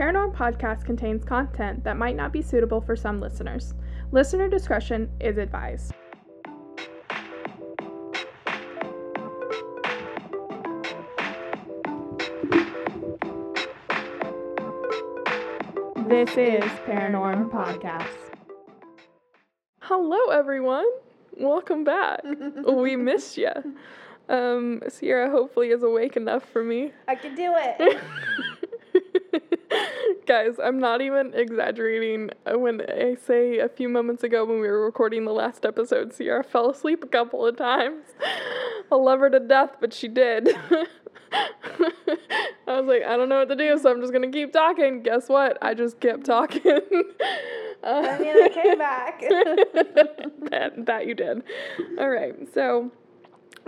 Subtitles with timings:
[0.00, 3.74] Paranorm podcast contains content that might not be suitable for some listeners.
[4.12, 5.92] Listener discretion is advised.
[16.08, 18.06] This is Paranorm Podcast.
[19.82, 20.86] Hello, everyone.
[21.36, 22.22] Welcome back.
[22.66, 23.52] we missed you.
[24.30, 26.92] Um, Sierra hopefully is awake enough for me.
[27.06, 28.00] I can do it.
[30.30, 34.68] Guys, I'm not even exaggerating uh, when I say a few moments ago when we
[34.68, 38.04] were recording the last episode, Sierra fell asleep a couple of times.
[38.92, 40.50] I love her to death, but she did.
[41.32, 41.48] I
[42.68, 45.02] was like, I don't know what to do, so I'm just gonna keep talking.
[45.02, 45.58] Guess what?
[45.62, 46.62] I just kept talking.
[47.82, 49.20] I mean, I came back.
[50.50, 51.42] that, that you did.
[51.98, 52.92] All right, so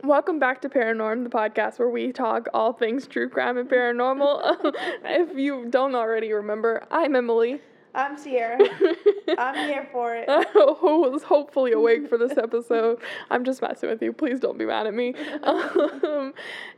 [0.02, 4.40] welcome back to Paranorm, the podcast where we talk all things true crime and paranormal.
[5.04, 7.60] if you don't already remember, I'm Emily.
[7.94, 8.58] I'm Sierra.
[9.38, 10.26] I'm here for it.
[10.54, 12.98] Who was hopefully awake for this episode.
[13.30, 14.14] I'm just messing with you.
[14.14, 15.14] Please don't be mad at me.
[15.44, 16.32] Um,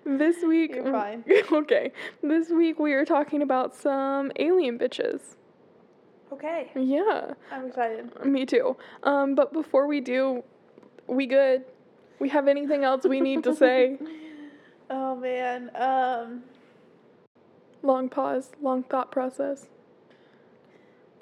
[0.04, 1.24] this week, You're fine.
[1.52, 1.92] okay.
[2.22, 5.36] This week we are talking about some alien bitches.
[6.32, 8.24] Okay, Yeah, I'm excited.
[8.24, 8.76] me too.
[9.04, 10.42] Um, but before we do,
[11.06, 11.64] we good?
[12.18, 13.98] We have anything else we need to say?
[14.90, 15.70] Oh man.
[15.74, 16.42] Um,
[17.82, 19.66] Long pause, long thought process.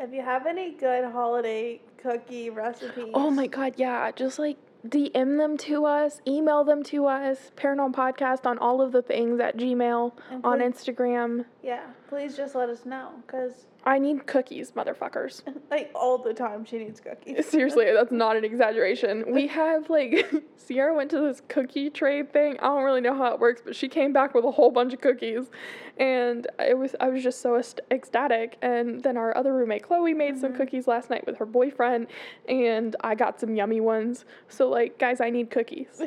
[0.01, 4.11] if you have any good holiday cookie recipes, Oh my god, yeah.
[4.11, 8.91] Just like DM them to us, email them to us, Paranorm Podcast on all of
[8.91, 11.45] the things at Gmail, And on please- Instagram.
[11.63, 15.43] Yeah, please just let us know, cause I need cookies, motherfuckers.
[15.71, 17.47] like all the time she needs cookies.
[17.51, 19.25] Seriously, that's not an exaggeration.
[19.33, 22.59] We have like Sierra went to this cookie trade thing.
[22.61, 24.93] I don't really know how it works, but she came back with a whole bunch
[24.93, 25.51] of cookies,
[25.99, 28.57] and it was I was just so ec- ecstatic.
[28.61, 32.09] And then our other roommate Chloe made some cookies last night with her boyfriend,
[32.49, 34.25] and I got some yummy ones.
[34.49, 36.03] So like, guys, I need cookies.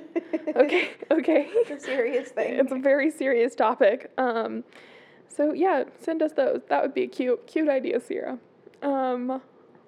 [0.56, 1.48] Okay, okay.
[1.50, 2.56] It's a serious thing.
[2.56, 4.12] It's a very serious topic.
[4.18, 4.64] Um,
[5.28, 6.62] so yeah, send us those.
[6.70, 8.38] That would be a cute, cute idea, Sierra.
[8.82, 9.42] Um,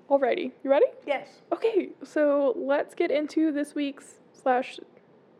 [0.09, 0.87] alrighty, you ready?
[1.05, 1.27] yes.
[1.51, 4.79] Okay, so let's get into this week's slash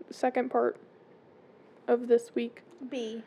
[0.10, 0.78] second part
[1.88, 3.24] of this week, B.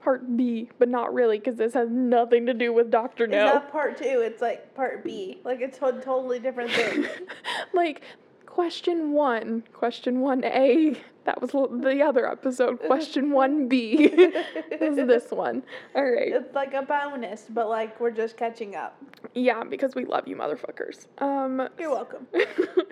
[0.00, 3.46] part B, but not really because this has nothing to do with Doctor No.
[3.46, 4.22] It's not part two.
[4.24, 5.40] It's like part B.
[5.44, 7.06] Like it's a totally different thing.
[7.74, 8.02] like
[8.46, 10.96] question one, question one A.
[11.28, 12.80] That was the other episode.
[12.86, 13.96] Question one B
[14.70, 15.62] is this one.
[15.94, 16.32] All right.
[16.32, 18.96] it's like a bonus, but like we're just catching up.
[19.34, 21.06] Yeah, because we love you, motherfuckers.
[21.18, 22.26] Um, You're welcome.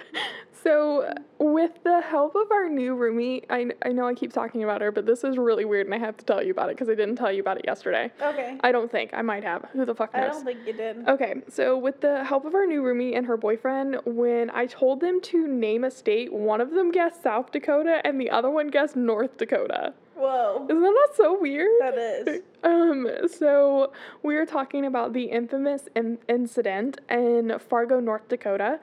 [0.62, 4.81] so, with the help of our new roomie, I, I know I keep talking about
[4.81, 6.89] her, but this is really weird and I have to tell you about it because
[6.89, 8.11] I didn't tell you about it yesterday.
[8.21, 8.59] Okay.
[8.62, 9.11] I don't think.
[9.15, 9.69] I might have.
[9.72, 10.22] Who the fuck knows?
[10.22, 11.09] I don't think you did.
[11.09, 15.00] Okay, so with the help of our new roomie and her boyfriend, when I told
[15.00, 18.69] them to name a state, one of them guessed South Dakota and the other one
[18.69, 19.95] guessed North Dakota.
[20.16, 20.66] Whoa.
[20.69, 21.71] Isn't that so weird?
[21.81, 22.43] That is.
[22.65, 23.93] Um, so
[24.25, 28.81] we were talking about the infamous in- incident in Fargo, North Dakota.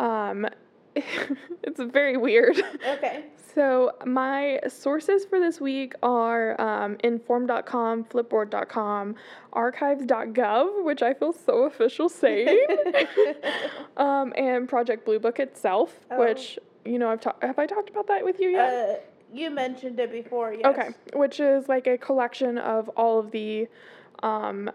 [0.00, 0.46] Um,
[0.96, 2.60] it's very weird.
[2.86, 3.24] Okay.
[3.52, 9.16] So my sources for this week are um, inforum.com, flipboard.com,
[9.52, 12.64] archives.gov, which I feel so official saying,
[13.96, 16.20] um, and Project Blue Book itself, Oh.
[16.20, 17.42] which you know I've talked.
[17.42, 18.72] Have I talked about that with you yet?
[18.72, 18.94] Uh,
[19.34, 20.64] you mentioned it before, yes.
[20.66, 23.66] Okay, which is like a collection of all of the
[24.22, 24.70] um,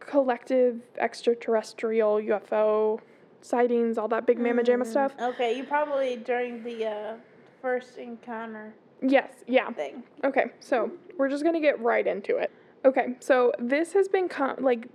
[0.00, 3.00] collective extraterrestrial UFO
[3.46, 5.12] sightings, all that big mamma jamma Mm, stuff.
[5.20, 7.14] Okay, you probably during the uh,
[7.62, 9.70] first encounter Yes, yeah.
[9.70, 10.02] thing.
[10.24, 12.50] Okay, so we're just gonna get right into it.
[12.84, 14.86] Okay, so this has been com- like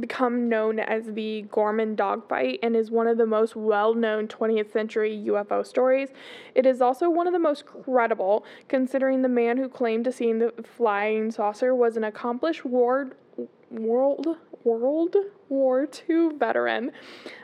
[0.00, 5.16] become known as the Gorman dogfight and is one of the most well-known 20th century
[5.28, 6.08] UFO stories.
[6.56, 10.32] It is also one of the most credible, considering the man who claimed to see
[10.32, 13.10] the flying saucer was an accomplished war
[13.70, 15.14] world World
[15.54, 16.92] War II veteran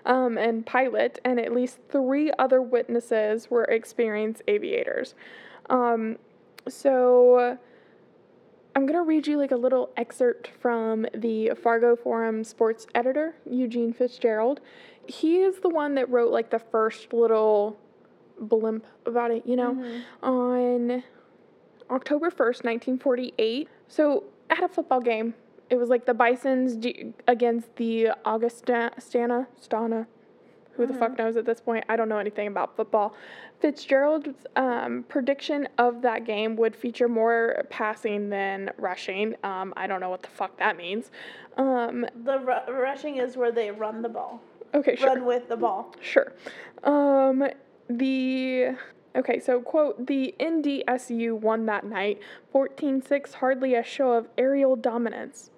[0.04, 5.14] um, and pilot, and at least three other witnesses were experienced aviators.
[5.68, 6.18] Um,
[6.68, 7.58] so
[8.74, 13.92] I'm gonna read you like a little excerpt from the Fargo Forum sports editor, Eugene
[13.92, 14.60] Fitzgerald.
[15.06, 17.78] He is the one that wrote like the first little
[18.38, 19.74] blimp about it, you know,
[20.22, 21.02] on
[21.90, 23.68] October 1st, 1948.
[23.88, 25.34] So at a football game,
[25.70, 30.06] it was like the Bisons G- against the Augustana, Stana, Stana,
[30.74, 31.84] Who the fuck knows at this point?
[31.88, 33.14] I don't know anything about football.
[33.60, 39.34] Fitzgerald's um, prediction of that game would feature more passing than rushing.
[39.44, 41.10] Um, I don't know what the fuck that means.
[41.56, 44.40] Um, The ru- rushing is where they run the ball.
[44.74, 45.08] okay, sure.
[45.08, 45.94] Run with the ball.
[46.00, 46.32] Sure.
[46.84, 47.44] Um,
[47.88, 48.76] the
[49.14, 52.18] okay, so quote the NDSU won that night,
[52.54, 55.50] 14-6, hardly a show of aerial dominance.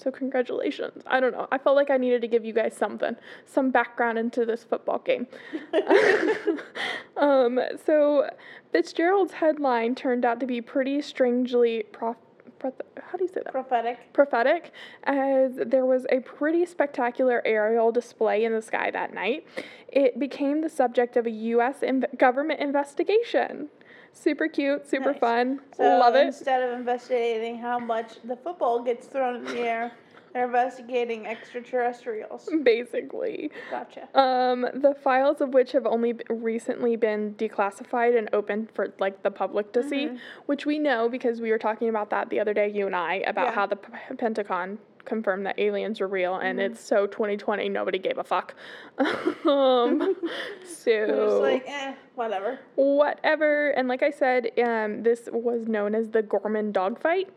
[0.00, 1.02] So congratulations.
[1.06, 1.46] I don't know.
[1.52, 4.98] I felt like I needed to give you guys something, some background into this football
[4.98, 5.26] game.
[7.16, 8.28] um, so
[8.72, 12.16] Fitzgerald's headline turned out to be pretty strangely prof-
[12.62, 13.52] how do you say that?
[13.52, 14.12] Prophetic.
[14.12, 14.72] prophetic
[15.04, 19.46] as there was a pretty spectacular aerial display in the sky that night.
[19.88, 21.80] It became the subject of a U.S.
[21.80, 23.68] Inv- government investigation.
[24.12, 25.20] Super cute, super Nice.
[25.20, 25.60] fun.
[25.76, 26.26] So Love it.
[26.26, 29.92] instead of investigating how much the football gets thrown in the air,
[30.32, 32.48] they're investigating extraterrestrials.
[32.62, 33.50] Basically.
[33.70, 34.08] Gotcha.
[34.18, 39.22] Um, the files of which have only b- recently been declassified and opened for like
[39.22, 40.10] the public to see,
[40.46, 43.14] which we know because we were talking about that the other day, you and I,
[43.26, 43.54] about Yeah.
[43.54, 48.18] how the P- Pentagon confirmed that aliens were real, and it's so 2020, nobody gave
[48.18, 48.54] a fuck.
[49.46, 50.16] um,
[50.64, 52.58] so like, eh, whatever.
[52.76, 53.70] whatever.
[53.70, 57.28] And like I said, um, this was known as the Gorman dogfight.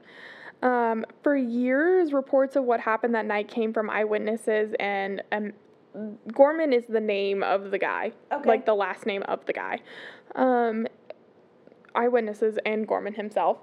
[0.62, 5.52] Um, for years, reports of what happened that night came from eyewitnesses, and um,
[6.32, 8.48] Gorman is the name of the guy, Okay.
[8.48, 9.80] like the last name of the guy.
[10.36, 10.88] Um,
[11.96, 13.60] eyewitnesses and Gorman himself.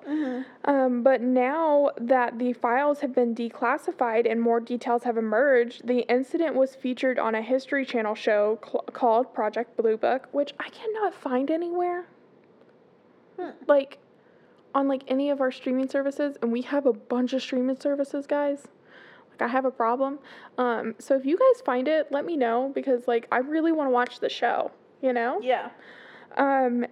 [0.64, 6.00] Um, but now that the files have been declassified and more details have emerged, the
[6.10, 10.68] incident was featured on a History Channel show cl- called Project Blue Book, which I
[10.70, 12.06] cannot find anywhere.
[13.38, 13.50] Hmm.
[13.66, 13.98] Like,
[14.74, 18.26] on like any of our streaming services, and we have a bunch of streaming services,
[18.26, 18.68] guys.
[19.30, 20.18] Like, I have a problem.
[20.58, 23.88] Um, so if you guys find it, let me know because like I really want
[23.88, 24.70] to watch the show.
[25.02, 25.40] You know.
[25.42, 25.70] Yeah.
[26.36, 26.86] Um,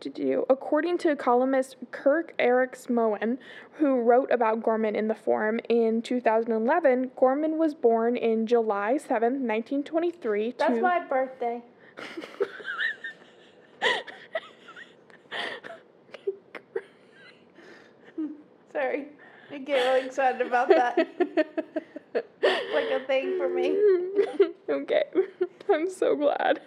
[0.00, 3.38] to do according to columnist Curt Eriksmoen,
[3.72, 9.40] who wrote about Gorman in the forum in 2011, Gorman was born in July 7th,
[9.40, 10.54] 1923.
[10.58, 11.62] That's to my birthday.
[18.72, 19.06] Sorry.
[19.50, 20.98] I get really excited about that.
[22.14, 23.76] like a thing for me.
[24.68, 25.04] okay,
[25.72, 26.60] I'm so glad.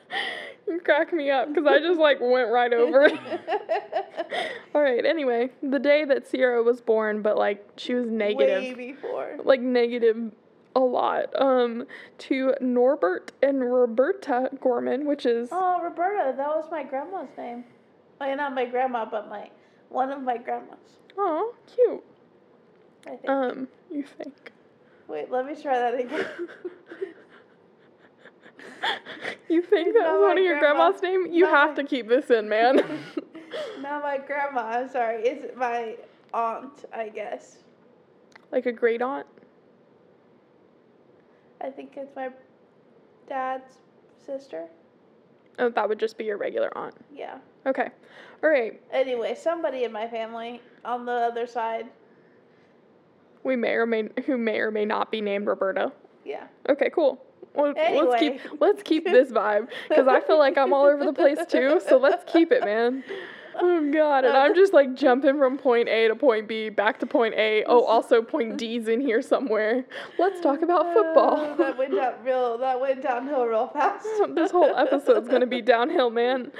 [0.69, 3.19] You crack me up because I just like went right over it.
[4.75, 5.03] All right.
[5.05, 8.61] Anyway, the day that Sierra was born, but like she was negative.
[8.61, 9.37] Way before.
[9.43, 10.31] like negative
[10.75, 11.87] a lot um
[12.19, 17.63] to Norbert and Roberta Gorman, which is Oh, Roberta, that was my grandma's name.
[18.21, 19.49] Well, not my grandma, but my
[19.89, 20.77] one of my grandmas.
[21.17, 22.03] oh cute.
[23.07, 23.29] I think.
[23.29, 24.51] Um, you think?
[25.07, 26.27] Wait, let me try that again.
[29.49, 30.91] You think that was one of your grandma.
[30.91, 31.25] grandma's name?
[31.33, 32.75] You Not have my- to keep this in, man.
[33.81, 34.61] not my grandma.
[34.61, 35.23] I'm sorry.
[35.23, 35.95] It's my
[36.35, 37.57] aunt, I guess.
[38.51, 39.25] like a great aunt.
[41.61, 42.29] I think it's my
[43.27, 43.77] dad's
[44.23, 44.67] sister.
[45.57, 46.95] Oh, that would just be your regular aunt.
[47.13, 47.39] Yeah.
[47.65, 47.89] Okay.
[48.43, 48.79] All right.
[48.93, 51.87] Anyway, somebody in my family on the other side.
[53.43, 55.91] We may or may who may or may not be named Roberta.
[56.23, 56.47] Yeah.
[56.69, 57.21] Okay, cool.
[57.55, 58.19] Well, let's Anyway.
[58.19, 61.79] keep let's keep this vibe because I feel like I'm all over the place too.
[61.87, 63.03] So let's keep it, man.
[63.61, 67.05] Oh God, and I'm just like jumping from point A to point B, back to
[67.05, 67.65] point A.
[67.65, 69.83] Oh, also point D's in here somewhere.
[70.17, 71.55] Let's talk about Uh, football.
[71.57, 72.57] that went down real.
[72.57, 74.07] That went downhill real fast.
[74.35, 76.51] this whole episode's gonna be downhill, man.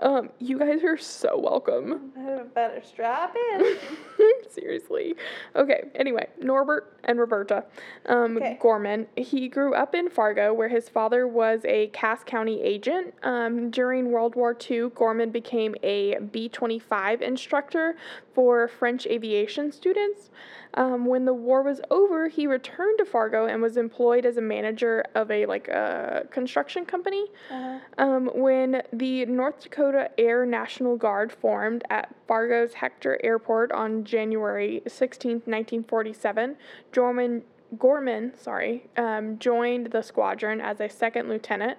[0.00, 2.12] Um, you guys are so welcome.
[2.16, 3.76] I better strap in.
[4.50, 5.14] Seriously.
[5.56, 7.64] Okay, anyway, Norbert and Roberta
[8.06, 8.58] um, Okay.
[8.60, 9.06] Gorman.
[9.16, 13.12] He grew up in Fargo, where his father was a Cass County agent.
[13.24, 17.96] Um, during World War II, Gorman became a B 25 instructor
[18.34, 20.30] for French aviation students.
[20.78, 24.40] Um, when the war was over, he returned to Fargo and was employed as a
[24.40, 27.26] manager of a like a construction company.
[27.50, 27.78] Uh-huh.
[27.98, 34.80] Um, when the North Dakota Air National Guard formed at Fargo's Hector Airport on January
[34.86, 36.56] 16, 1947,
[36.92, 37.42] Gorman,
[37.76, 41.78] Gorman sorry, um, joined the squadron as a second lieutenant.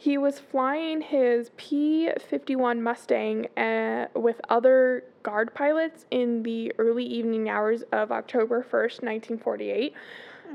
[0.00, 7.04] He was flying his P 51 Mustang uh, with other guard pilots in the early
[7.04, 9.92] evening hours of October 1st, 1948.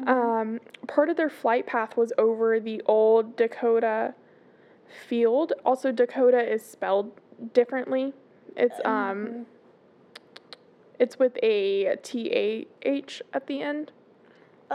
[0.07, 4.13] Um, part of their flight path was over the old Dacotah
[5.07, 5.51] field.
[5.65, 7.11] Also, Dakota is spelled
[7.53, 8.13] differently.
[8.55, 9.45] It's um,
[10.99, 13.91] it's with a T A H at the end.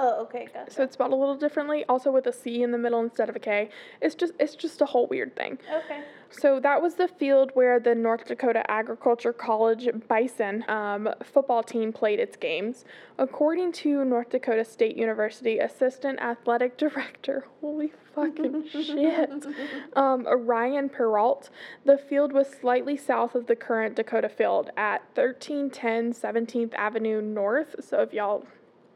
[0.00, 0.70] Oh, okay, gotcha.
[0.70, 3.34] So it's spelled a little differently, also with a C in the middle instead of
[3.34, 3.68] a K.
[4.00, 5.58] It's just it's just a whole weird thing.
[5.84, 6.02] okay.
[6.30, 11.90] So that was the field where the North Dakota Agriculture College Bison um, football team
[11.90, 12.84] played its games.
[13.18, 19.46] According to North Dakota State University Assistant Athletic Director, holy fucking shit,
[19.96, 21.48] um, Ryan Perrault,
[21.86, 27.74] the field was slightly south of the current Dacotah field at 1310 17th Avenue North.
[27.80, 28.44] So if y'all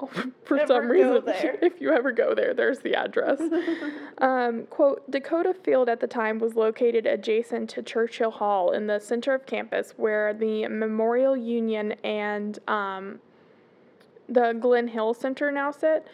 [0.45, 1.59] for some reason, there.
[1.63, 3.41] if you ever go there, there's the address.
[4.19, 8.99] um, quote Dacotah Field at the time was located adjacent to Churchill Hall in the
[8.99, 13.21] center of campus, where the Memorial Union and um,
[14.29, 16.07] the Glen Hill Center now sit.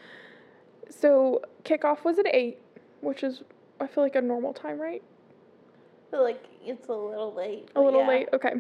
[0.90, 2.59] So kickoff was at 8,
[3.00, 3.42] which is,
[3.80, 5.02] I feel like, a normal time, right?
[6.11, 7.68] like it's a little late.
[7.76, 8.09] A little yeah.
[8.09, 8.28] late?
[8.33, 8.54] Okay.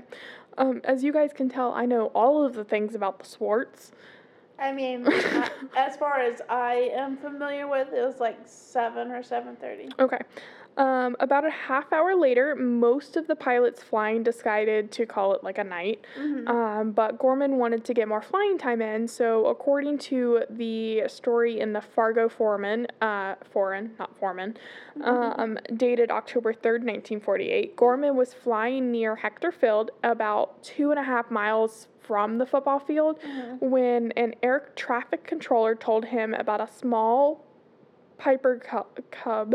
[0.56, 3.92] Um, as you guys can tell, I know all of the things about the sports.
[4.58, 9.22] I mean, I- as far as I am familiar with, it was like seven or
[9.22, 9.88] seven thirty.
[9.98, 10.18] Okay.
[10.76, 15.42] Um, about a half hour later, most of the pilots flying decided to call it
[15.42, 16.04] like a night.
[16.46, 21.58] Um, but Gorman wanted to get more flying time in, so according to the story
[21.58, 24.56] in the Fargo Foreman, uh, Foreign, not Foreman,
[25.02, 31.04] um, dated October 3rd, 1948, Gorman was flying near Hector Field, about two and a
[31.04, 33.18] half miles from the football field,
[33.60, 37.44] when an air traffic controller told him about a small
[38.16, 39.54] Piper cu- Cub.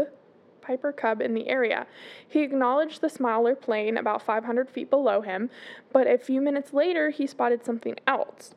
[0.62, 1.86] Piper Cub in the area.
[2.26, 5.50] He acknowledged the smaller plane about 500 feet below him,
[5.92, 8.56] but a few minutes later he spotted something else.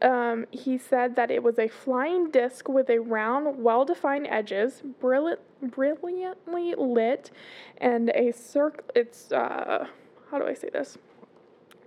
[0.00, 4.82] Um, he said that it was a flying disc with a round, well defined edges,
[5.00, 7.30] brilliant, brilliantly lit,
[7.78, 8.84] and a circle.
[8.94, 9.86] It's, uh,
[10.30, 10.96] how do I say this?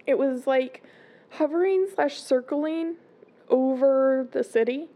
[0.05, 0.83] It was like
[1.31, 2.95] hovering slash circling
[3.49, 4.87] over the city.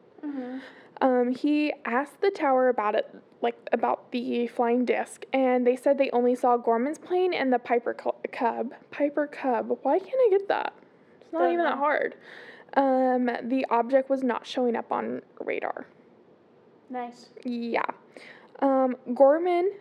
[1.02, 5.98] Um, he asked the tower about it, like about the flying disc, and they said
[5.98, 8.74] they only saw Gorman's plane and the Piper Cub.
[8.92, 9.78] Piper Cub.
[9.82, 10.74] Why can't I get that?
[11.22, 12.16] It's not Don't even that hard.
[12.76, 15.88] Um, the object was not showing up on radar.
[16.90, 17.28] Nice.
[17.44, 17.82] Yeah.
[18.60, 19.72] Um, Gorman,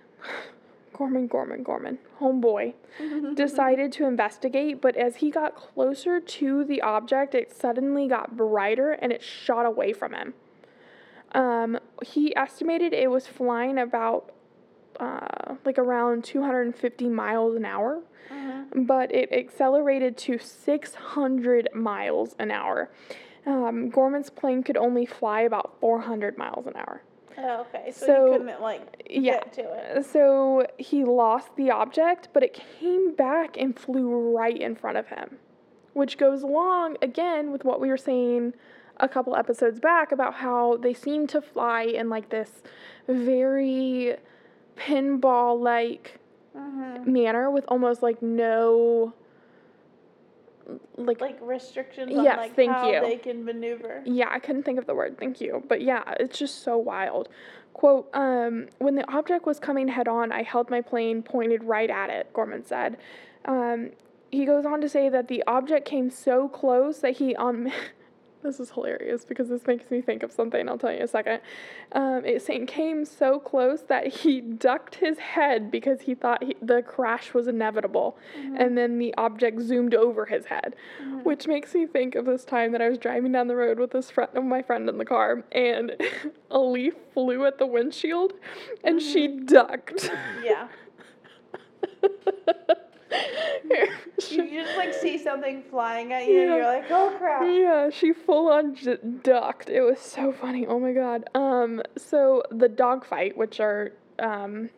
[0.92, 2.74] Gorman, Gorman, Gorman, homeboy,
[3.34, 8.92] decided to investigate, but as he got closer to the object, it suddenly got brighter
[8.92, 10.34] and it shot away from him.
[11.32, 14.32] Um, he estimated it was flying about
[15.00, 18.02] uh, like around 250 miles an hour,
[18.74, 22.90] but it accelerated to 600 miles an hour.
[23.46, 27.02] Um, Gorman's plane could only fly about 400 miles an hour.
[27.38, 27.90] Oh, okay.
[27.92, 29.32] So, So, you couldn't like yeah.
[29.32, 29.62] get to
[29.98, 30.04] it.
[30.06, 35.08] So he lost the object, but it came back and flew right in front of
[35.08, 35.38] him,
[35.94, 38.54] which goes along again with what we were saying
[38.98, 42.62] a couple episodes back about how they seem to fly in like this
[43.08, 44.16] very
[44.76, 46.18] pinball like
[46.54, 47.10] Mm-hmm.
[47.10, 49.14] manner with almost like no
[50.96, 53.00] like Like restrictions Yes, on like thank how you.
[53.00, 54.02] they can maneuver.
[54.04, 55.18] Yeah, I couldn't think of the word.
[55.18, 55.62] Thank you.
[55.68, 57.28] But yeah, it's just so wild.
[57.72, 61.88] Quote, um, when the object was coming head on, I held my plane pointed right
[61.90, 62.98] at it, Gorman said.
[63.46, 63.90] Um,
[64.30, 67.70] he goes on to say that the object came so close that he um
[68.42, 71.08] this is hilarious because this makes me think of something I'll tell you in a
[71.08, 71.40] second.
[71.92, 76.82] Um, saying came so close that he ducked his head because he thought he, the
[76.82, 78.56] crash was inevitable, mm-hmm.
[78.56, 81.18] and then the object zoomed over his head, mm-hmm.
[81.20, 83.90] which makes me think of this time that I was driving down the road with
[83.90, 85.96] this friend of my friend in the car, and
[86.50, 88.32] a leaf flew at the windshield,
[88.84, 89.46] and she mm-hmm.
[89.46, 90.10] ducked.
[90.44, 90.68] Yeah.
[94.30, 97.42] You, just like see something flying at you and you're like, oh crap.
[97.42, 99.68] Yeah, she full on j- ducked.
[99.68, 100.66] It was so funny.
[100.66, 101.28] Oh my god.
[101.34, 104.70] Um, so the dogfight, which are um,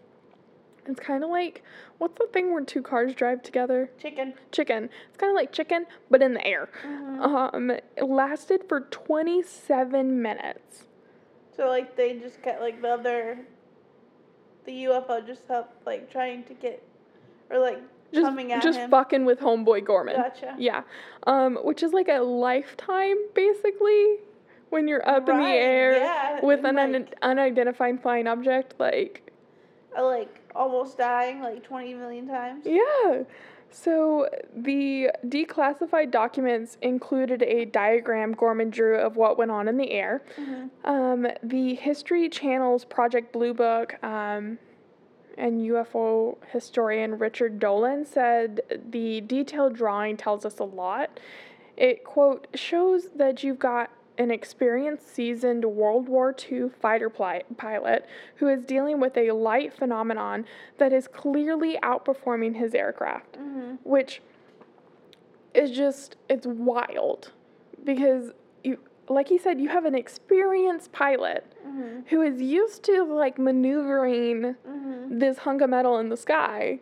[0.86, 1.62] it's kind of like
[1.98, 3.90] what's the thing where two cars drive together?
[3.98, 4.34] Chicken.
[4.50, 4.88] Chicken.
[5.08, 6.68] It's kind of like chicken, but in the air.
[6.86, 7.22] Mm-hmm.
[7.22, 10.86] Um, it lasted for twenty seven minutes.
[11.56, 13.38] So like they just get like the other,
[14.64, 16.82] the UFO just helped like trying to get,
[17.50, 17.80] or like
[18.12, 18.90] Just, coming at just him.
[18.90, 20.16] fucking with homeboy Gorman.
[20.16, 20.54] Gotcha.
[20.58, 20.82] Yeah.
[21.26, 24.16] Um, which is like a lifetime basically
[24.70, 28.74] when you're up in the air yeah, with an and, un- unidentified flying object.
[28.78, 29.30] Like,
[29.96, 32.64] Uh, like almost dying like 20 million times.
[32.66, 33.22] yeah.
[33.70, 39.90] So the declassified documents included a diagram Gorman drew of what went on in the
[39.90, 40.22] air.
[40.84, 44.58] Um, the History Channel's Project Blue Book um,
[45.36, 48.60] and UFO historian Richard Dolan said
[48.90, 51.18] the detailed drawing tells us a lot.
[51.76, 58.06] It, quote, shows that you've got an experienced, seasoned World War II fighter pli- pilot
[58.36, 60.44] who is dealing with a light phenomenon
[60.78, 63.74] that is clearly outperforming his aircraft, mm-hmm.
[63.82, 64.22] which
[65.52, 67.32] is just, it's wild
[67.82, 68.32] because
[69.08, 71.44] like he said, you have an experienced pilot
[72.08, 74.54] who is used to like maneuvering
[75.10, 76.78] this hunk of metal in the sky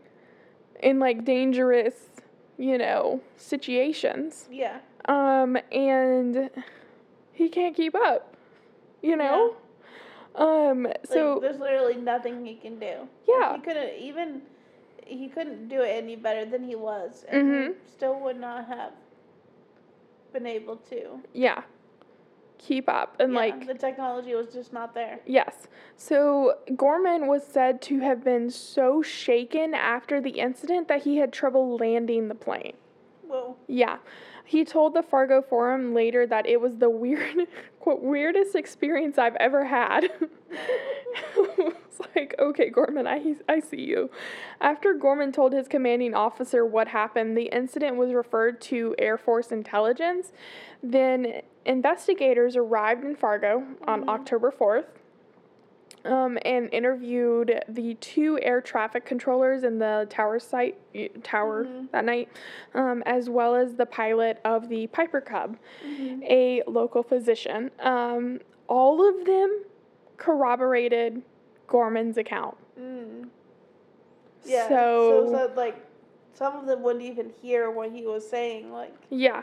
[0.82, 1.94] in like dangerous,
[2.58, 4.48] you know, situations.
[4.50, 4.78] Yeah.
[5.06, 6.50] Um, and
[7.32, 8.36] he can't keep up,
[9.02, 9.56] you know?
[10.34, 13.08] Um, Like, so, there's literally nothing he can do.
[13.28, 13.56] Yeah.
[13.56, 14.42] He couldn't even.
[15.04, 17.74] He couldn't do it any better than he was, and he Mhm.
[17.86, 18.92] still would not have
[20.32, 21.20] been able to.
[21.34, 21.62] yeah,
[22.62, 23.16] keep up.
[23.18, 25.20] And Yeah, like, the technology was just not there.
[25.26, 25.68] Yes.
[25.96, 31.32] So Gorman was said to have been so shaken after the incident that he had
[31.32, 32.76] trouble landing the plane.
[33.26, 33.56] Whoa.
[33.66, 33.98] Yeah.
[34.44, 37.46] He told the Fargo Forum later that it was the weird,
[37.80, 40.04] quote, weirdest experience I've ever had.
[41.36, 44.10] it's like, okay, Gorman, I, I see you.
[44.60, 49.52] After Gorman told his commanding officer what happened, the incident was referred to Air Force
[49.52, 50.32] intelligence.
[50.82, 54.10] Then investigators arrived in Fargo on mm-hmm.
[54.10, 54.86] October 4th
[56.04, 60.76] um, and interviewed the two air traffic controllers in the tower site
[61.22, 62.28] tower that night,
[62.74, 67.70] um, as well as the pilot of the Piper Cub, a local physician.
[67.80, 69.64] Um, all of them
[70.16, 71.22] corroborated
[71.66, 72.56] Gorman's account.
[72.80, 73.28] Mm.
[74.44, 74.68] Yeah.
[74.68, 75.76] So, So, so like,
[76.34, 78.72] some of them wouldn't even hear what he was saying.
[78.72, 78.94] Like.
[79.10, 79.42] yeah,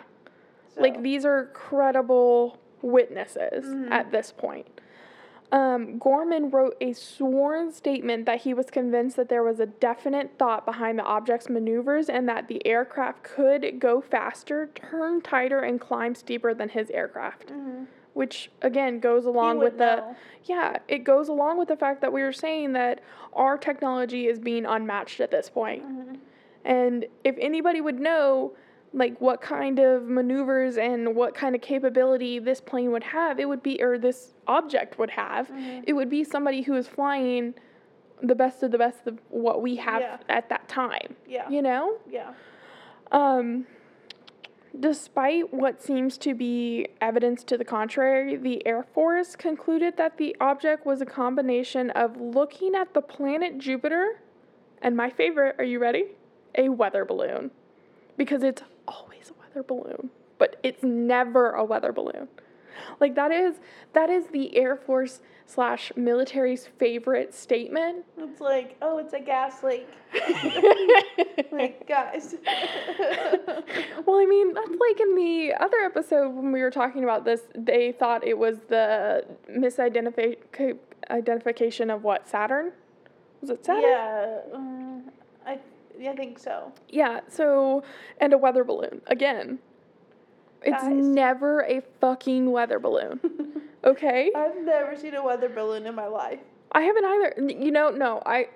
[0.75, 0.81] So.
[0.81, 3.91] like these are credible witnesses Mhm.
[3.91, 4.67] at this point.
[5.51, 10.33] Um, Gorman wrote a sworn statement that he was convinced that there was a definite
[10.37, 15.81] thought behind the object's maneuvers and that the aircraft could go faster, turn tighter, and
[15.81, 17.47] climb steeper than his aircraft.
[17.51, 17.87] Mhm.
[18.13, 20.15] Which again goes along with the know.
[20.43, 22.99] yeah, it goes along with the fact that we were saying that
[23.33, 25.83] our technology is being unmatched at this point.
[25.83, 26.17] Mhm.
[26.65, 28.53] And if anybody would know
[28.93, 33.47] like what kind of maneuvers and what kind of capability this plane would have, it
[33.47, 35.83] would be or this object would have, Mhm.
[35.85, 37.53] it would be somebody who is flying
[38.21, 40.17] the best of the best of what we have Yeah.
[40.27, 41.15] at that time.
[41.27, 41.47] Yeah.
[41.49, 41.97] You know?
[42.09, 42.33] Yeah.
[43.11, 43.67] Um,
[44.77, 50.35] despite what seems to be evidence to the contrary, the Air Force concluded that the
[50.39, 54.19] object was a combination of looking at the planet Jupiter
[54.81, 56.15] and my favorite, are you ready?
[56.55, 57.51] A weather balloon.
[58.19, 62.27] Because it's always a weather balloon, but it's never a weather balloon.
[62.99, 63.55] Like that is
[63.93, 68.05] that is the Air Force slash military's favorite statement.
[68.17, 69.87] It's like, oh, it's a gas leak.
[71.51, 72.35] like, guys.
[74.05, 77.41] well, I mean, that's like in the other episode when we were talking about this,
[77.55, 80.77] they thought it was the misidentification
[81.09, 82.71] identification of what Saturn.
[83.41, 83.83] Was it Saturn?
[83.83, 84.39] yeah.
[84.53, 85.03] Um,
[85.99, 86.71] I, I think so.
[86.89, 87.21] Yeah.
[87.27, 87.83] So,
[88.19, 89.59] and a weather balloon again.
[90.61, 90.91] It's Guys.
[90.93, 93.19] never a fucking weather balloon.
[93.81, 94.29] Okay.
[94.35, 96.41] I've never seen a weather balloon in my life.
[96.73, 97.33] I haven't either.
[97.63, 98.21] You know, no.
[98.25, 98.49] I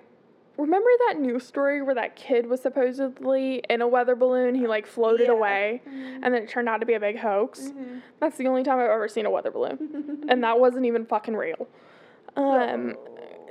[0.58, 4.54] remember that news story where that kid was supposedly in a weather balloon.
[4.54, 5.32] He like floated Yeah.
[5.32, 7.70] away, and then it turned out to be a big hoax.
[7.72, 8.02] Mhm.
[8.20, 11.38] That's the only time I've ever seen a weather balloon, and that wasn't even fucking
[11.38, 11.70] real.
[12.36, 12.98] Um,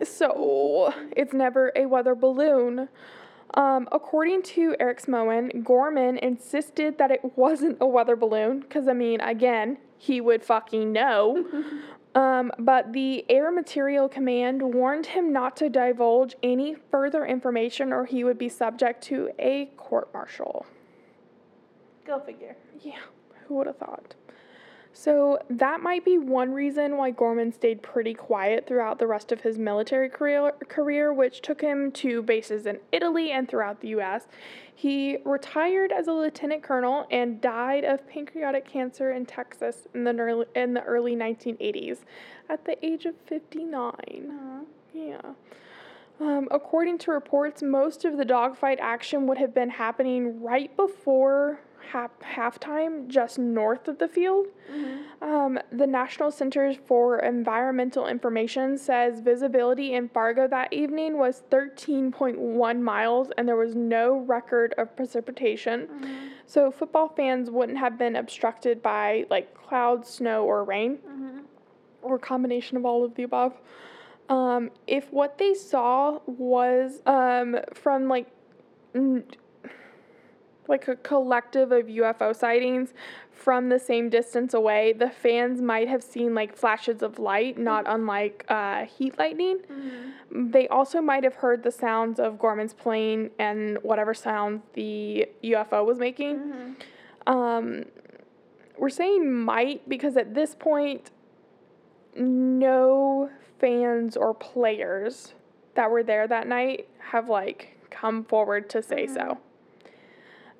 [0.02, 2.90] so it's never a weather balloon.
[3.54, 9.20] Um, according to Eriksmoen, Gorman insisted that it wasn't a weather balloon, because I mean,
[9.20, 11.44] again, he would fucking know.
[12.14, 18.04] Um, but the Air Materiel Command warned him not to divulge any further information or
[18.04, 20.66] he would be subject to a court martial.
[22.06, 22.56] Go figure.
[22.82, 22.98] Yeah,
[23.46, 24.14] who would have thought?
[24.94, 29.40] So that might be one reason why Gorman stayed pretty quiet throughout the rest of
[29.40, 34.26] his military career, career, which took him to bases in Italy and throughout the U.S.
[34.74, 40.14] He retired as a lieutenant colonel and died of pancreatic cancer in Texas in the
[40.14, 41.98] early, in the early 1980s
[42.50, 43.92] at the age of 59.
[43.94, 44.64] Uh-huh.
[44.92, 45.20] Yeah.
[46.20, 51.60] Um, according to reports, most of the dogfight action would have been happening right before
[51.90, 54.46] half halftime, just north of the field.
[55.20, 62.80] Um, the National Centers for Environmental Information says visibility in Fargo that evening was 13.1
[62.80, 65.88] miles, and there was no record of precipitation.
[66.46, 70.98] So football fans wouldn't have been obstructed by like clouds, snow, or rain
[72.02, 73.52] or combination of all of the above.
[74.28, 78.28] Um, if what they saw was um, from like,
[80.72, 82.92] like a collective of UFO sightings
[83.30, 84.92] from the same distance away.
[84.92, 89.58] The fans might have seen like flashes of light, not unlike uh, heat lightning.
[90.30, 95.84] They also might have heard the sounds of Gorman's plane and whatever sound the UFO
[95.84, 96.38] was making.
[97.26, 97.84] Um,
[98.78, 101.10] we're saying might because at this point,
[102.16, 103.30] no
[103.60, 105.34] fans or players
[105.74, 109.38] that were there that night have like come forward to say so.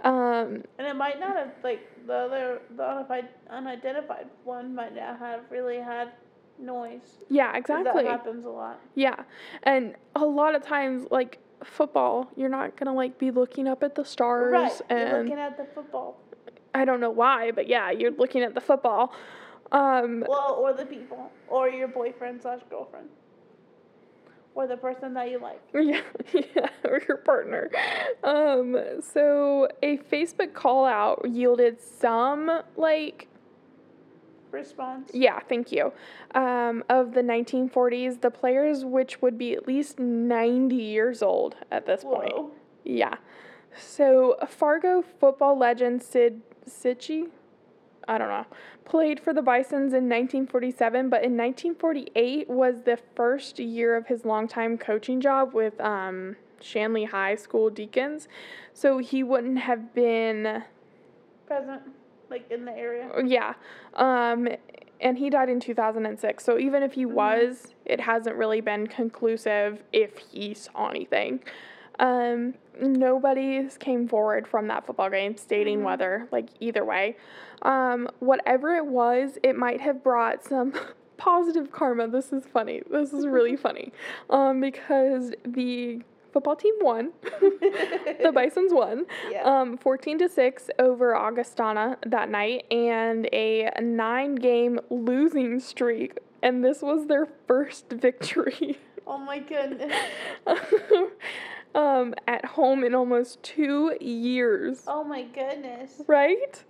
[0.02, 3.04] Um, And it might not have like the other the
[3.50, 6.12] unidentified one might not have really had
[6.58, 7.24] noise.
[7.28, 8.02] Yeah, exactly.
[8.04, 8.80] That happens a lot.
[8.94, 9.22] Yeah.
[9.62, 13.94] And a lot of times, like football, you're not gonna like be looking up at
[13.94, 14.80] the stars Right.
[14.90, 16.18] You're and looking at the football.
[16.74, 19.12] I don't know why, but yeah, you're looking at the football.
[19.72, 23.08] Um, Well, or the people, or your boyfriend slash girlfriend,
[24.54, 25.60] or the person that you like.
[25.74, 27.70] Yeah, yeah, or your partner.
[28.22, 33.28] Um, so a Facebook call out yielded some like
[34.50, 35.10] Response.
[35.14, 35.92] yeah, thank you.
[36.34, 41.86] Um, of the 1940s, the players which would be at least 90 years old at
[41.86, 42.34] this point.
[42.34, 42.50] Whoa.
[42.84, 43.14] Yeah.
[43.74, 47.28] So Fargo football legend Sid Cichy,
[48.08, 48.46] I don't know,
[48.84, 54.24] played for the Bisons in 1947, but in 1948 was the first year of his
[54.24, 58.28] longtime coaching job with um, Shanley High School Deacons.
[58.74, 60.62] So he wouldn't have been,
[61.46, 61.82] Present,
[62.30, 63.10] like in the area.
[63.24, 63.54] yeah.
[63.94, 64.48] Um,
[65.00, 66.44] and he died in 2006.
[66.44, 71.40] So even if he was, it hasn't really been conclusive if he saw anything.
[72.02, 77.16] Um, nobody came forward from that football game stating whether, like, either way.
[77.62, 80.74] Um, whatever it was, it might have brought some
[81.16, 82.08] positive karma.
[82.08, 82.82] This is funny.
[82.90, 83.92] This is really funny.
[84.28, 87.12] Um, because the football team won.
[87.22, 89.06] the Bisons won.
[89.30, 89.42] Yeah.
[89.42, 96.18] Um, 14 to 6 over Augustana that night and a nine game losing streak.
[96.42, 98.78] And this was their first victory.
[99.06, 99.92] oh my goodness.
[101.74, 106.02] Um, at home in almost two years, Oh my goodness.
[106.06, 106.62] right?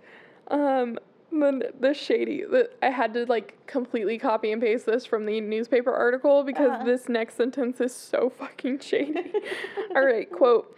[0.49, 0.99] Um,
[1.31, 5.41] the, the shady, the, I had to like completely copy and paste this from the
[5.41, 6.83] newspaper article because Uh-huh.
[6.85, 9.31] this next sentence is so fucking shady.
[9.95, 10.77] All right, quote.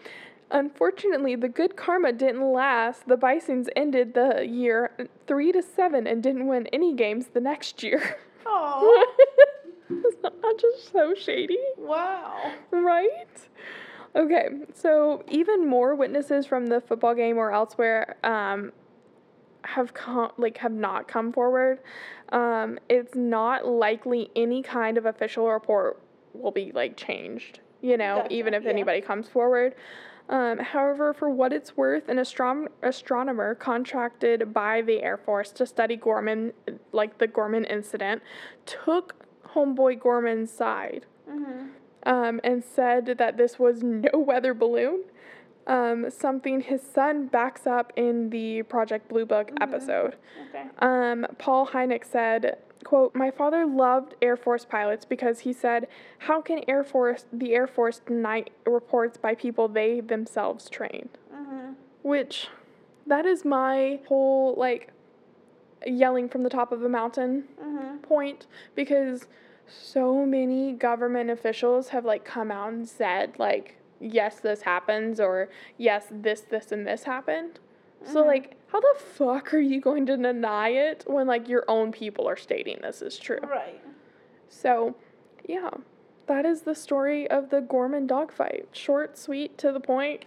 [0.51, 3.07] Unfortunately, the good karma didn't last.
[3.07, 4.91] The Bisons ended the year
[5.27, 8.17] 3 to 7 and didn't win any games the next year.
[8.45, 9.05] Oh.
[10.23, 11.59] That not just so shady?
[11.77, 12.51] wow.
[12.71, 13.27] Right?
[14.15, 18.71] Okay, so even more witnesses from the football game or elsewhere um,
[19.65, 21.79] have come, like have not come forward.
[22.29, 26.01] Um, it's not likely any kind of official report
[26.33, 27.59] will be like changed.
[27.81, 28.69] You know, Gotcha, even if yeah.
[28.69, 29.75] anybody comes forward.
[30.27, 35.67] Um, however, for what it's worth, an astrom- astronomer contracted by the Air Force to
[35.67, 36.53] study Gorman,
[36.93, 38.23] like the Gorman incident,
[38.65, 39.23] took
[39.53, 41.69] homeboy Gorman's side Mhm.
[42.05, 45.03] Um, and said that this was no weather balloon.
[45.67, 50.15] Um, something his son backs up in the Project Blue Book episode.
[50.49, 50.65] Okay.
[50.77, 55.87] Um, Paul Hynek said, "quote My father loved Air Force pilots because he said,
[56.19, 61.73] how can Air Force the Air Force deny reports by people they themselves trained?" Mhm.
[62.03, 62.49] Which,
[63.07, 64.91] that is my whole like
[65.83, 68.03] yelling from the top of a mountain Mhm.
[68.03, 69.27] point because
[69.67, 75.49] so many government officials have like come out and said like yes this happens or
[75.77, 77.59] yes this this and this happened
[78.03, 78.27] so Mhm.
[78.27, 82.27] like how the fuck are you going to deny it when like your own people
[82.27, 83.81] are stating this is true Right.
[84.49, 84.95] so
[85.47, 85.71] yeah
[86.27, 90.25] that is the story of the gorman dogfight short sweet to the point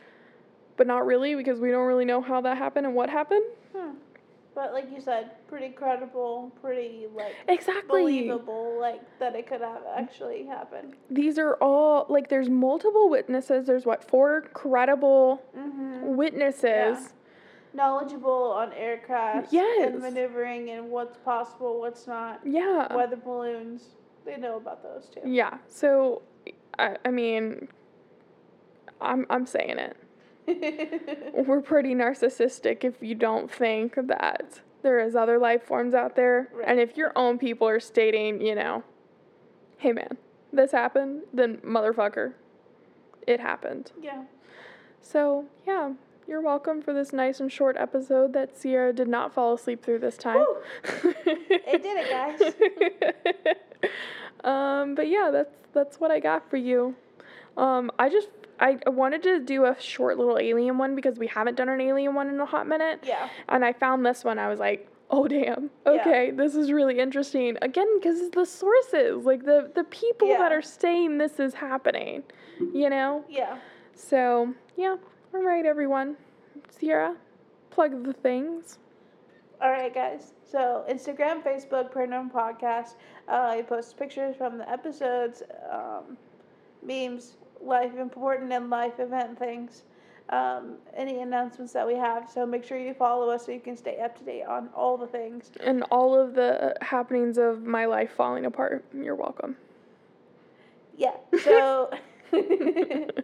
[0.76, 3.44] but not really because we don't really know how that happened and what happened
[3.76, 3.90] Hmm.
[4.58, 9.82] But like you said, pretty credible, pretty like exactly believable, like that it could have
[9.96, 10.96] actually happened.
[11.08, 16.16] these are all like there's multiple witnesses there's what four credible Mm-hmm.
[16.16, 17.14] witnesses
[17.72, 19.92] Knowledgeable on aircraft Yes.
[19.92, 22.40] and maneuvering and what's possible, what's not.
[22.44, 23.82] yeah Weather balloons,
[24.24, 25.20] they know about those too.
[25.24, 26.22] yeah so
[26.80, 27.68] I, I mean
[29.00, 29.96] i'm i'm saying it
[31.46, 36.48] we're pretty narcissistic if you don't think that there is other life forms out there
[36.52, 36.64] Right.
[36.68, 38.82] and if your own people are stating you know
[39.78, 40.16] hey man
[40.52, 42.32] this happened then motherfucker
[43.26, 44.22] it happened yeah.
[45.00, 45.92] So, yeah,
[46.26, 50.00] you're welcome for this nice and short episode that Sierra did not fall asleep through
[50.00, 50.44] this time.
[51.24, 53.54] It did it, guys.
[54.44, 56.96] um, but yeah, that's that's what I got for you.
[57.56, 58.28] Um, I just
[58.60, 62.14] I wanted to do a short little alien one because we haven't done an alien
[62.14, 63.00] one in a hot minute.
[63.06, 63.28] Yeah.
[63.48, 64.38] And I found this one.
[64.38, 65.70] I was like, oh damn.
[65.86, 65.92] Yeah.
[65.92, 67.56] Okay, this is really interesting.
[67.62, 72.22] Again, because the sources, like the the people that are saying this is happening,
[72.74, 73.24] you know.
[73.28, 73.58] Yeah.
[73.94, 74.96] So yeah,
[75.34, 76.16] all right, everyone.
[76.70, 77.16] Sierra,
[77.70, 78.78] plug the things.
[79.60, 80.34] All right, guys.
[80.44, 82.94] So Instagram, Facebook, Paranorm Podcast.
[83.28, 86.16] Uh, I post pictures from the episodes, um,
[86.82, 89.84] memes, life important and life event things,
[90.30, 92.30] um, any announcements that we have.
[92.30, 94.96] So make sure you follow us so you can stay up to date on all
[94.96, 95.50] the things.
[95.60, 98.84] And all of the happenings of my life falling apart.
[98.94, 99.56] You're welcome.
[100.96, 101.14] Yeah.
[101.44, 101.90] So,
[102.32, 103.14] and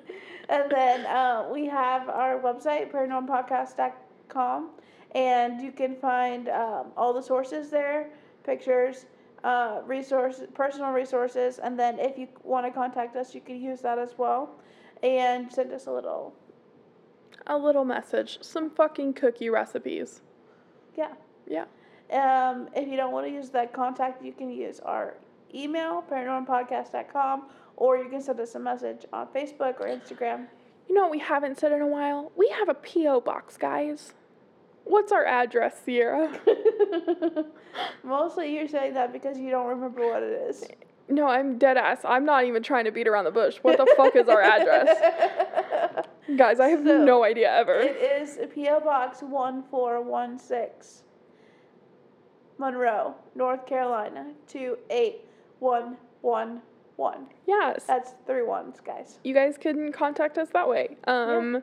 [0.48, 4.70] then uh, we have our website, paranormalpodcast.com,
[5.14, 8.10] and you can find um, all the sources there,
[8.44, 9.06] pictures,
[9.44, 13.80] uh, resources, personal resources, and then if you want to contact us, you can use
[13.82, 14.50] that as well,
[15.02, 16.34] and send us a little.
[17.46, 18.38] A little message.
[18.40, 20.22] Some fucking cookie recipes.
[20.96, 21.12] Yeah.
[21.46, 21.66] Yeah.
[22.10, 25.14] Um, if you don't want to use that contact, you can use our
[25.54, 30.46] email, paranormalpodcast.com, or you can send us a message on Facebook or Instagram.
[30.88, 32.32] You know what we haven't said in a while?
[32.34, 33.20] We have a P.O.
[33.20, 34.14] box, guys.
[34.84, 36.40] What's our address, Sierra?
[38.02, 40.64] Mostly you're saying that because you don't remember what it is.
[41.08, 42.00] No, I'm dead ass.
[42.04, 43.58] I'm not even trying to beat around the bush.
[43.62, 46.06] What the fuck is our address?
[46.36, 47.78] Guys, I have So, no idea ever.
[47.80, 48.80] It is P.O.
[48.80, 51.04] Box 1416,
[52.56, 57.26] Monroe, North Carolina, 28111.
[57.46, 57.84] yes.
[57.84, 59.18] That's three ones, guys.
[59.24, 60.96] You guys can contact us that way.
[61.06, 61.62] Um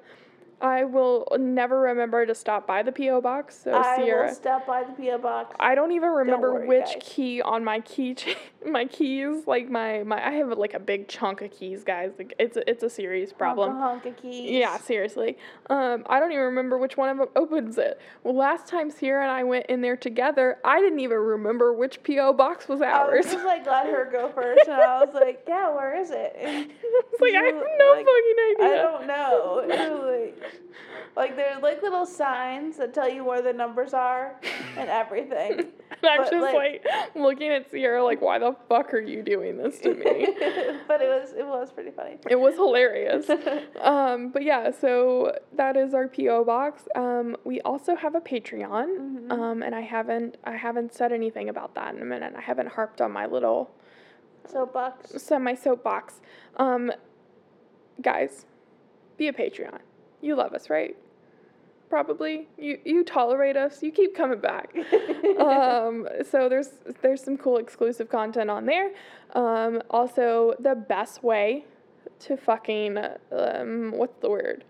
[0.62, 3.22] I will never remember to stop by the P.O.
[3.22, 3.62] box.
[3.64, 5.18] So I Sierra will stop by the P.O.
[5.18, 5.56] Box.
[5.60, 6.98] I don't even remember worry, which guys.
[7.02, 8.16] key on my key
[8.66, 12.36] my keys like my my I have like a big chunk of keys guys like
[12.38, 13.74] it's a, it's a serious problem.
[13.74, 14.52] Honka honka keys.
[14.52, 15.38] Yeah, seriously.
[15.70, 18.00] Um, I don't even remember which one of them opens it.
[18.24, 22.04] Well, last time Sierra and I went in there together, I didn't even remember which
[22.04, 23.12] PO box was ours.
[23.12, 26.12] I was just like, let her go first, and I was like, yeah, where is
[26.12, 26.36] it?
[26.52, 28.80] And it's like I have no like, fucking idea.
[28.80, 30.51] I don't know.
[31.14, 34.40] Like, there's like little signs that tell you where the numbers are
[34.78, 35.60] and everything.
[35.60, 39.22] And I'm but, just like- like, looking at Sierra like, why the fuck are you
[39.22, 40.28] doing this to me?
[40.88, 42.18] but it was it was pretty funny.
[42.30, 43.30] it was hilarious.
[43.82, 46.84] Um, but yeah, so that is our PO box.
[46.96, 49.32] Um, we also have a Patreon, Mhm.
[49.32, 52.34] um, and I haven't I haven't said anything about that in a minute.
[52.38, 53.70] I haven't harped on my little
[54.48, 55.22] Soapbox.
[55.22, 56.22] so my soapbox.
[56.56, 56.90] Um,
[58.02, 58.46] guys,
[59.18, 59.80] be a Patreon.
[60.22, 60.96] You love us, right?
[61.90, 62.48] Probably.
[62.58, 63.84] You you tolerate us.
[63.84, 64.74] You keep coming back.
[65.40, 66.70] um, so there's
[67.02, 68.92] there's some cool exclusive content on there.
[69.34, 71.66] Um, also, the best way
[72.20, 72.98] to fucking
[73.32, 74.64] um, what's the word?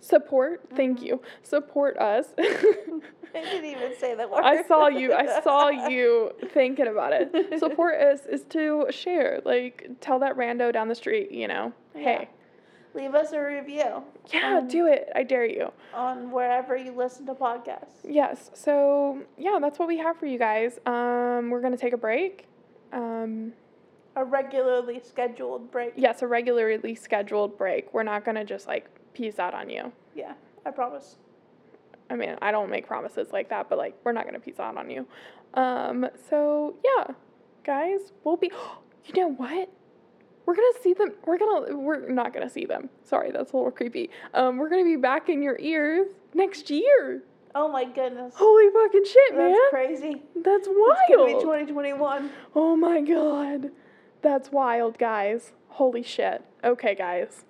[0.00, 0.68] Support.
[0.76, 1.22] Thank you.
[1.42, 2.26] Support us.
[2.38, 3.00] I
[3.32, 4.42] didn't even say the word.
[4.42, 5.12] I saw you.
[5.12, 7.58] I saw you thinking about it.
[7.58, 9.40] Support us is to share.
[9.44, 12.28] Like, tell that rando down the street, you know, hey,
[12.96, 14.02] Leave us a review.
[14.32, 15.10] yeah, Um, do it.
[15.14, 15.70] I dare you.
[15.94, 17.98] on wherever you listen to podcasts.
[18.04, 18.50] Yes.
[18.54, 20.78] So yeah, that's what we have for you guys.
[20.86, 22.46] Um, we're gonna take a break.
[22.92, 23.52] Um,
[24.16, 25.92] A regularly scheduled break.
[25.96, 27.92] yes, a regularly scheduled break.
[27.92, 29.92] We're not gonna just like peace out on you.
[30.14, 30.32] Yeah,
[30.64, 31.16] I promise.
[32.08, 34.76] I mean, I don't make promises like that, but like we're not gonna peace out
[34.78, 35.06] on you.
[35.54, 37.08] Um, so yeah,
[37.64, 38.50] guys, we'll be.
[39.14, 39.70] You know what?
[40.46, 41.12] We're gonna see them.
[41.26, 41.76] We're gonna.
[41.76, 42.88] We're not gonna see them.
[43.02, 44.10] Sorry, that's a little creepy.
[44.32, 47.24] Um, we're gonna be back in your ears next year.
[47.54, 48.34] Oh my goodness.
[48.36, 49.52] Holy fucking shit, That's man!
[49.52, 50.22] That's crazy.
[50.36, 50.98] That's wild.
[51.08, 52.30] It's gonna be 2021.
[52.54, 53.72] Oh my god,
[54.22, 55.52] that's wild, guys.
[55.68, 56.44] Holy shit.
[56.62, 57.44] Okay, guys,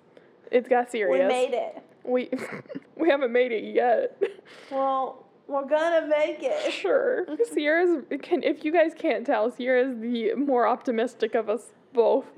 [0.51, 1.21] it's got serious.
[1.21, 1.83] We made it.
[2.03, 2.29] We
[2.95, 4.19] we haven't made it yet.
[4.71, 6.71] Well, we're gonna make it.
[6.73, 7.25] Sure.
[7.53, 12.25] Sierra's can if you guys can't tell, Sierra's the more optimistic of us both.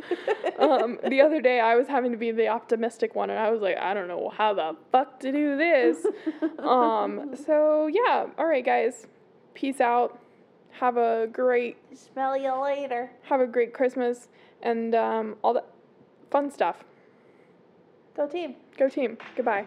[0.59, 3.61] Um, the other day I was having to be the optimistic one and I was
[3.61, 6.05] like, I don't know how the fuck to do this.
[6.59, 9.07] Um, so yeah, all right guys.
[9.53, 10.19] Peace out.
[10.71, 13.09] Have a great Smell you later.
[13.23, 14.27] have a great Christmas
[14.61, 15.63] and um, all the
[16.29, 16.83] fun stuff.
[18.17, 18.55] Go team.
[18.77, 19.17] Go team.
[19.37, 19.65] Goodbye.